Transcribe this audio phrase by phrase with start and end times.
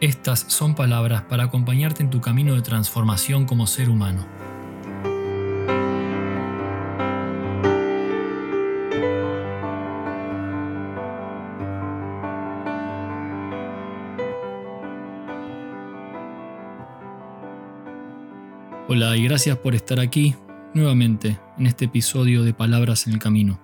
[0.00, 4.26] estas son palabras para acompañarte en tu camino de transformación como ser humano.
[18.88, 20.34] Hola y gracias por estar aquí
[20.74, 23.60] nuevamente en este episodio de Palabras en el Camino.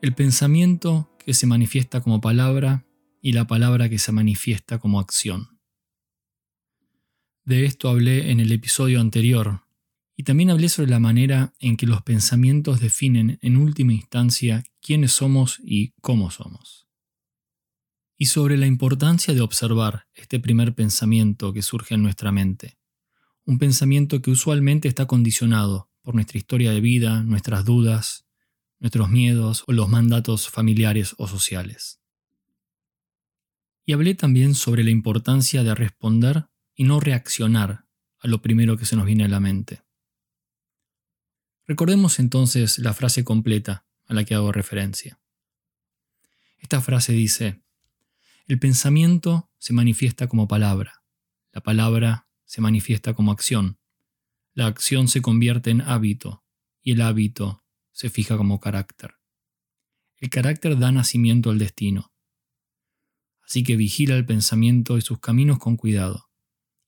[0.00, 2.84] El pensamiento que se manifiesta como palabra
[3.20, 5.60] y la palabra que se manifiesta como acción.
[7.44, 9.62] De esto hablé en el episodio anterior,
[10.16, 15.12] y también hablé sobre la manera en que los pensamientos definen en última instancia quiénes
[15.12, 16.86] somos y cómo somos.
[18.18, 22.76] Y sobre la importancia de observar este primer pensamiento que surge en nuestra mente.
[23.46, 28.26] Un pensamiento que usualmente está condicionado por nuestra historia de vida, nuestras dudas,
[28.78, 31.99] nuestros miedos o los mandatos familiares o sociales.
[33.84, 37.86] Y hablé también sobre la importancia de responder y no reaccionar
[38.18, 39.82] a lo primero que se nos viene a la mente.
[41.66, 45.20] Recordemos entonces la frase completa a la que hago referencia.
[46.58, 47.62] Esta frase dice,
[48.46, 51.04] el pensamiento se manifiesta como palabra,
[51.52, 53.78] la palabra se manifiesta como acción,
[54.52, 56.44] la acción se convierte en hábito
[56.82, 59.14] y el hábito se fija como carácter.
[60.16, 62.12] El carácter da nacimiento al destino
[63.50, 66.30] Así que vigila el pensamiento y sus caminos con cuidado,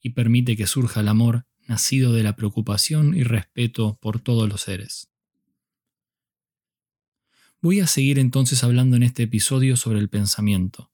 [0.00, 4.60] y permite que surja el amor nacido de la preocupación y respeto por todos los
[4.60, 5.10] seres.
[7.60, 10.92] Voy a seguir entonces hablando en este episodio sobre el pensamiento,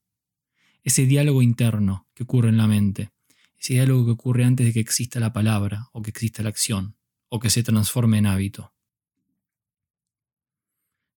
[0.81, 3.11] ese diálogo interno que ocurre en la mente,
[3.55, 6.97] ese diálogo que ocurre antes de que exista la palabra o que exista la acción
[7.27, 8.73] o que se transforme en hábito.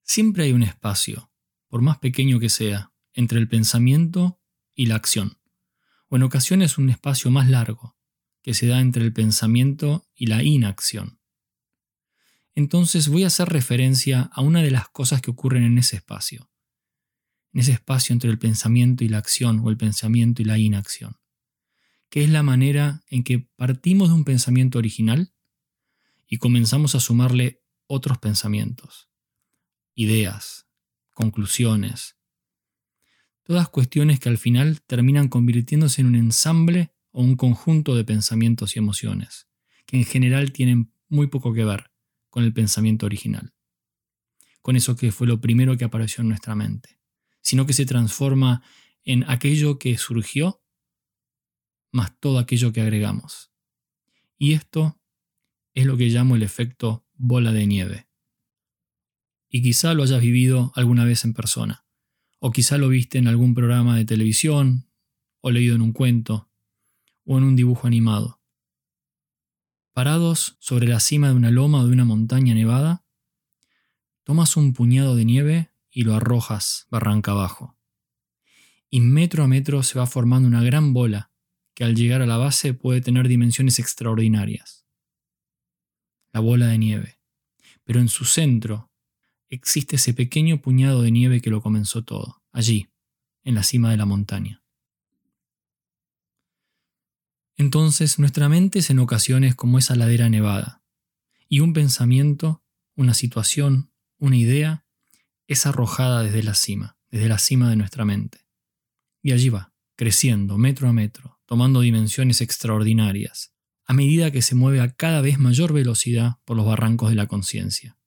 [0.03, 1.33] Siempre hay un espacio,
[1.69, 4.41] por más pequeño que sea, entre el pensamiento
[4.75, 5.39] y la acción,
[6.09, 7.97] o en ocasiones un espacio más largo,
[8.43, 11.21] que se da entre el pensamiento y la inacción.
[12.55, 16.51] Entonces voy a hacer referencia a una de las cosas que ocurren en ese espacio,
[17.53, 21.19] en ese espacio entre el pensamiento y la acción o el pensamiento y la inacción,
[22.11, 25.33] que es la manera en que partimos de un pensamiento original
[26.27, 29.09] y comenzamos a sumarle otros pensamientos,
[29.95, 30.67] ideas,
[31.13, 32.17] conclusiones,
[33.53, 38.75] Todas cuestiones que al final terminan convirtiéndose en un ensamble o un conjunto de pensamientos
[38.75, 39.47] y emociones,
[39.85, 41.91] que en general tienen muy poco que ver
[42.31, 43.53] con el pensamiento original,
[44.63, 46.99] con eso que fue lo primero que apareció en nuestra mente,
[47.43, 48.63] sino que se transforma
[49.05, 50.65] en aquello que surgió
[51.91, 53.53] más todo aquello que agregamos.
[54.39, 54.99] Y esto
[55.75, 58.09] es lo que llamo el efecto bola de nieve.
[59.51, 61.83] Y quizá lo hayas vivido alguna vez en persona
[62.45, 64.89] o quizá lo viste en algún programa de televisión,
[65.43, 66.51] o leído en un cuento,
[67.25, 68.41] o en un dibujo animado.
[69.93, 73.05] Parados sobre la cima de una loma o de una montaña nevada,
[74.25, 77.79] tomas un puñado de nieve y lo arrojas barranca abajo.
[78.91, 81.31] Y metro a metro se va formando una gran bola
[81.75, 84.85] que al llegar a la base puede tener dimensiones extraordinarias.
[86.33, 87.21] La bola de nieve.
[87.85, 88.92] Pero en su centro
[89.53, 92.89] existe ese pequeño puñado de nieve que lo comenzó todo, allí,
[93.45, 94.63] en la cima de la montaña.
[97.59, 100.83] Entonces nuestra mente es en ocasiones como esa ladera nevada,
[101.51, 102.65] y un pensamiento,
[102.97, 104.87] una situación, una idea,
[105.47, 108.47] es arrojada desde la cima, desde la cima de nuestra mente.
[109.23, 113.53] Y allí va, creciendo metro a metro, tomando dimensiones extraordinarias,
[113.85, 117.27] a medida que se mueve a cada vez mayor velocidad por los barrancos de la
[117.27, 117.99] conciencia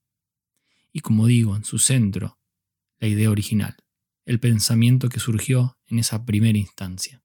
[0.96, 2.40] y como digo, en su centro,
[3.00, 3.76] la idea original,
[4.24, 7.22] el pensamiento que surgió en esa primera instancia.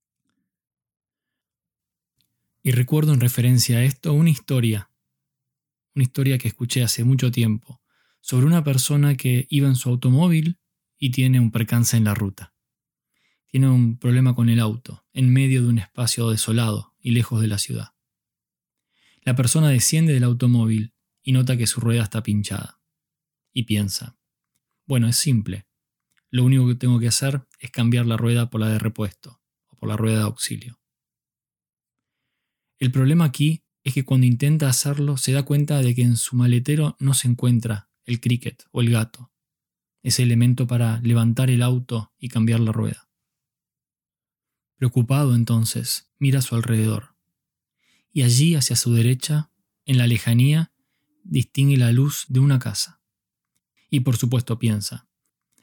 [2.65, 4.91] Y recuerdo en referencia a esto una historia,
[5.95, 7.81] una historia que escuché hace mucho tiempo,
[8.21, 10.59] sobre una persona que iba en su automóvil
[10.99, 12.53] y tiene un percance en la ruta.
[13.47, 17.47] Tiene un problema con el auto, en medio de un espacio desolado y lejos de
[17.47, 17.91] la ciudad.
[19.23, 22.80] La persona desciende del automóvil y nota que su rueda está pinchada
[23.53, 24.17] y piensa,
[24.87, 25.67] bueno, es simple,
[26.31, 29.77] lo único que tengo que hacer es cambiar la rueda por la de repuesto o
[29.77, 30.81] por la rueda de auxilio.
[32.79, 36.37] El problema aquí es que cuando intenta hacerlo se da cuenta de que en su
[36.37, 39.33] maletero no se encuentra el cricket o el gato,
[40.03, 43.11] ese elemento para levantar el auto y cambiar la rueda.
[44.77, 47.17] Preocupado entonces, mira a su alrededor,
[48.13, 49.51] y allí hacia su derecha,
[49.85, 50.73] en la lejanía,
[51.23, 53.00] distingue la luz de una casa.
[53.91, 55.09] Y por supuesto piensa,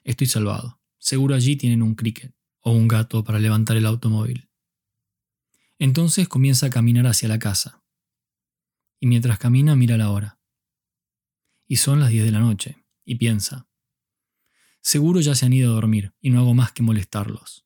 [0.03, 4.49] estoy salvado, seguro allí tienen un cricket o un gato para levantar el automóvil.
[5.79, 7.83] Entonces comienza a caminar hacia la casa,
[8.99, 10.39] y mientras camina mira la hora.
[11.67, 13.69] Y son las 10 de la noche, y piensa,
[14.81, 17.65] seguro ya se han ido a dormir y no hago más que molestarlos.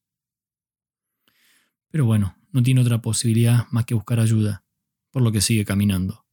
[1.90, 4.64] Pero bueno, no tiene otra posibilidad más que buscar ayuda,
[5.10, 6.28] por lo que sigue caminando.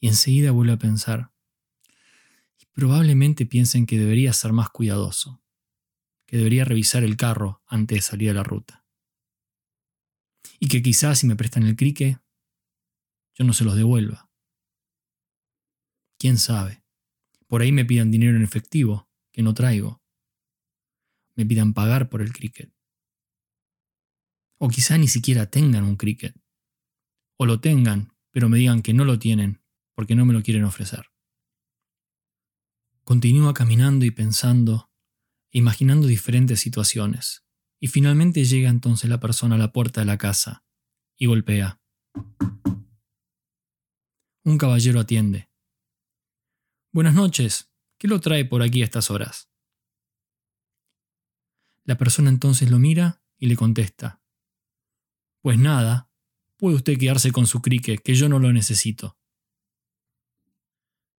[0.00, 1.33] Y enseguida vuelve a pensar,
[2.74, 5.42] probablemente piensen que debería ser más cuidadoso,
[6.26, 8.84] que debería revisar el carro antes de salir a la ruta.
[10.58, 12.18] Y que quizás si me prestan el crique,
[13.34, 14.30] yo no se los devuelva.
[16.18, 16.84] ¿Quién sabe?
[17.46, 20.02] Por ahí me pidan dinero en efectivo, que no traigo.
[21.36, 22.72] Me pidan pagar por el cricket.
[24.58, 26.36] O quizá ni siquiera tengan un cricket.
[27.36, 29.62] O lo tengan, pero me digan que no lo tienen
[29.94, 31.13] porque no me lo quieren ofrecer.
[33.04, 34.90] Continúa caminando y pensando,
[35.50, 37.44] imaginando diferentes situaciones,
[37.78, 40.64] y finalmente llega entonces la persona a la puerta de la casa
[41.14, 41.82] y golpea.
[44.42, 45.50] Un caballero atiende.
[46.92, 47.70] Buenas noches.
[47.98, 49.50] ¿Qué lo trae por aquí a estas horas?
[51.84, 54.22] La persona entonces lo mira y le contesta.
[55.42, 56.10] Pues nada,
[56.56, 59.18] puede usted quedarse con su crique, que yo no lo necesito.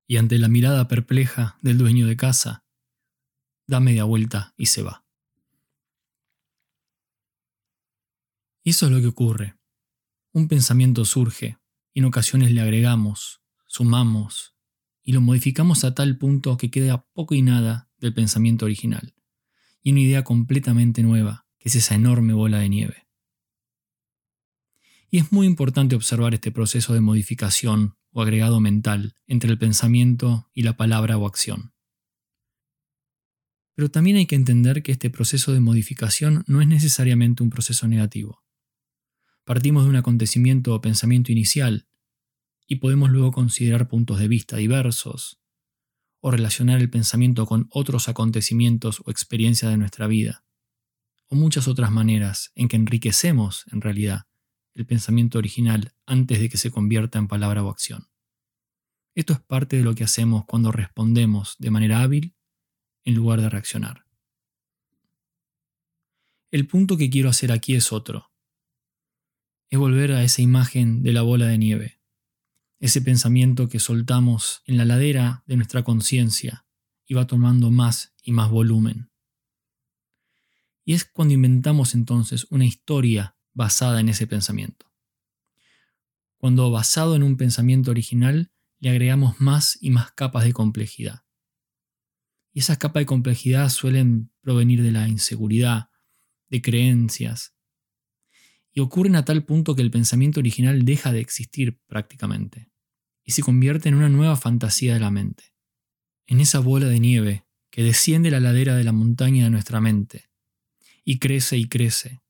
[0.07, 2.65] Y ante la mirada perpleja del dueño de casa,
[3.67, 5.05] da media vuelta y se va.
[8.63, 9.59] Y eso es lo que ocurre.
[10.33, 11.59] Un pensamiento surge,
[11.93, 14.55] y en ocasiones le agregamos, sumamos
[15.03, 19.15] y lo modificamos a tal punto que queda poco y nada del pensamiento original
[19.85, 23.07] y una idea completamente nueva, que es esa enorme bola de nieve.
[25.11, 30.49] Y es muy importante observar este proceso de modificación o agregado mental entre el pensamiento
[30.55, 31.75] y la palabra o acción.
[33.75, 37.89] Pero también hay que entender que este proceso de modificación no es necesariamente un proceso
[37.89, 38.43] negativo.
[39.45, 41.89] Partimos de un acontecimiento o pensamiento inicial
[42.67, 45.41] y podemos luego considerar puntos de vista diversos
[46.21, 50.45] o relacionar el pensamiento con otros acontecimientos o experiencias de nuestra vida,
[51.27, 54.23] o muchas otras maneras en que enriquecemos, en realidad,
[54.75, 58.09] el pensamiento original antes de que se convierta en palabra o acción.
[59.15, 62.35] Esto es parte de lo que hacemos cuando respondemos de manera hábil
[63.05, 64.07] en lugar de reaccionar.
[66.51, 68.35] El punto que quiero hacer aquí es otro
[69.75, 72.01] es volver a esa imagen de la bola de nieve,
[72.79, 76.65] ese pensamiento que soltamos en la ladera de nuestra conciencia
[77.07, 79.11] y va tomando más y más volumen.
[80.85, 84.93] Y es cuando inventamos entonces una historia basada en ese pensamiento.
[86.37, 91.25] Cuando basado en un pensamiento original le agregamos más y más capas de complejidad.
[92.53, 95.89] Y esas capas de complejidad suelen provenir de la inseguridad,
[96.49, 97.55] de creencias,
[98.71, 102.71] y ocurren a tal punto que el pensamiento original deja de existir prácticamente
[103.23, 105.55] y se convierte en una nueva fantasía de la mente,
[106.27, 110.29] en esa bola de nieve que desciende la ladera de la montaña de nuestra mente
[111.05, 112.24] y crece y crece,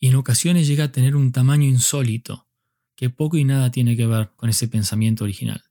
[0.00, 2.48] y en ocasiones llega a tener un tamaño insólito
[2.96, 5.62] que poco y nada tiene que ver con ese pensamiento original.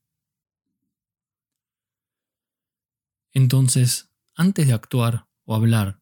[3.34, 6.02] Entonces, antes de actuar o hablar,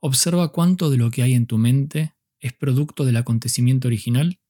[0.00, 4.40] observa cuánto de lo que hay en tu mente es producto del acontecimiento original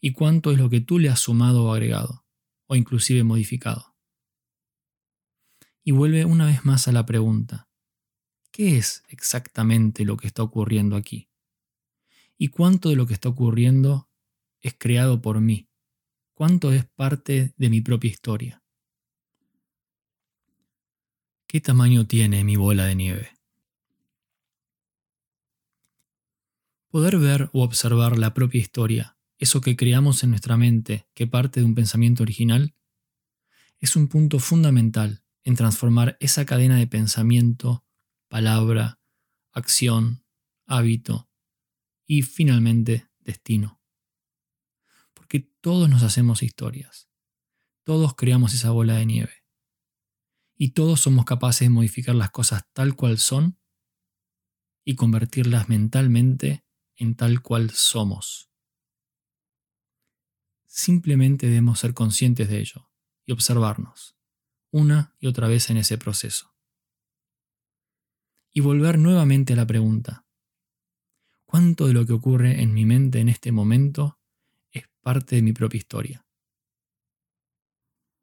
[0.00, 2.24] y cuánto es lo que tú le has sumado o agregado,
[2.66, 3.96] o inclusive modificado.
[5.82, 7.68] Y vuelve una vez más a la pregunta,
[8.50, 11.29] ¿qué es exactamente lo que está ocurriendo aquí?
[12.42, 14.08] ¿Y cuánto de lo que está ocurriendo
[14.62, 15.68] es creado por mí?
[16.32, 18.64] ¿Cuánto es parte de mi propia historia?
[21.46, 23.28] ¿Qué tamaño tiene mi bola de nieve?
[26.88, 31.60] Poder ver o observar la propia historia, eso que creamos en nuestra mente que parte
[31.60, 32.74] de un pensamiento original,
[33.80, 37.84] es un punto fundamental en transformar esa cadena de pensamiento,
[38.28, 38.98] palabra,
[39.52, 40.24] acción,
[40.64, 41.29] hábito
[42.10, 43.80] y finalmente destino.
[45.14, 47.08] Porque todos nos hacemos historias,
[47.84, 49.44] todos creamos esa bola de nieve
[50.56, 53.60] y todos somos capaces de modificar las cosas tal cual son
[54.84, 58.50] y convertirlas mentalmente en tal cual somos.
[60.66, 62.90] Simplemente debemos ser conscientes de ello
[63.24, 64.16] y observarnos
[64.72, 66.56] una y otra vez en ese proceso.
[68.52, 70.26] Y volver nuevamente a la pregunta,
[71.50, 74.20] ¿cuánto de lo que ocurre en mi mente en este momento
[74.70, 76.24] es parte de mi propia historia?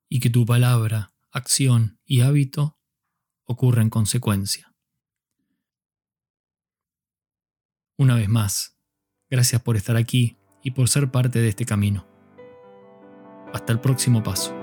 [0.10, 2.80] Y que tu palabra, acción y hábito
[3.44, 4.74] ocurra en consecuencia.
[7.98, 8.78] Una vez más,
[9.30, 12.08] gracias por estar aquí y por ser parte de este camino.
[13.54, 14.57] Hasta el próximo paso.